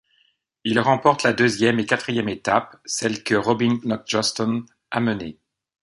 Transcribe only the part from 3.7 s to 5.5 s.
Knox-Johnston a menées.